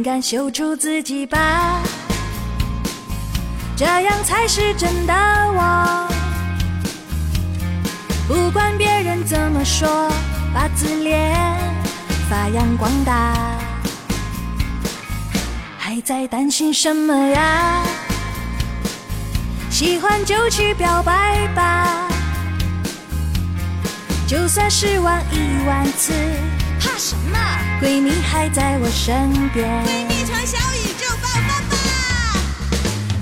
[0.00, 1.82] 勇敢秀出自己吧，
[3.76, 6.08] 这样才是真的我。
[8.26, 10.10] 不管别人怎么说，
[10.54, 11.36] 把自恋
[12.30, 13.34] 发扬光大，
[15.76, 17.82] 还在担心什么呀？
[19.68, 22.08] 喜欢就去表白吧，
[24.26, 26.14] 就算失望一万次。
[28.30, 29.66] 还在我身边。
[29.84, 31.74] 闺蜜从小宇宙爆发吧！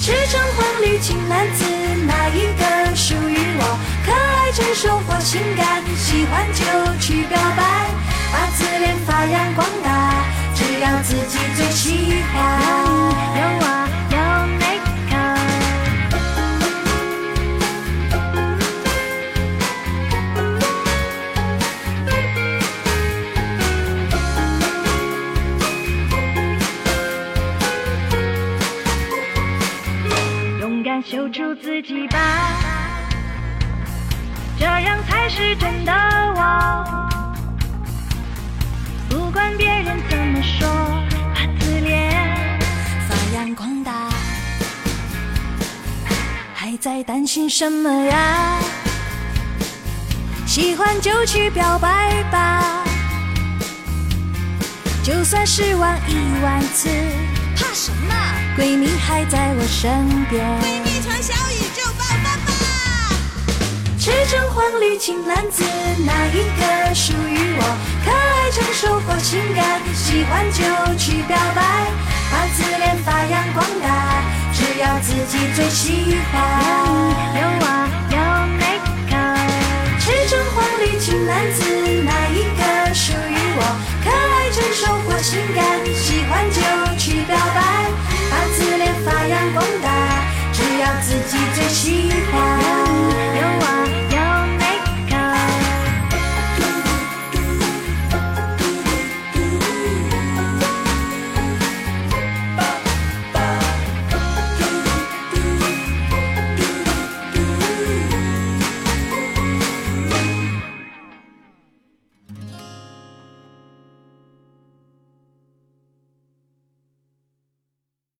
[0.00, 1.64] 赤橙黄绿青蓝紫，
[2.04, 3.78] 哪一个属于我？
[4.04, 6.64] 可爱成熟或性感，喜欢就
[7.00, 7.62] 去表白，
[8.32, 10.24] 把自恋发扬光大，
[10.56, 12.55] 只要自己最喜欢。
[30.96, 32.18] 敢秀出自己吧，
[34.58, 37.10] 这样才是真的我。
[39.10, 40.66] 不管别人怎么说，
[41.34, 42.10] 把自恋
[43.06, 44.08] 发扬光大，
[46.54, 48.58] 还在担心什么呀？
[50.46, 52.82] 喜欢就去表白吧，
[55.02, 56.88] 就算失望一万次。
[57.76, 58.14] 怕什么？
[58.56, 60.42] 闺蜜还在我身边。
[60.62, 62.48] 闺蜜成小宇宙爆发吧！
[63.98, 65.62] 赤橙黄绿青蓝紫，
[66.06, 67.62] 哪一个属于我？
[68.02, 70.62] 可爱成熟或性感，喜欢就
[70.96, 71.60] 去表白，
[72.30, 74.22] 把自恋发扬光大，
[74.54, 76.85] 只要自己最喜欢。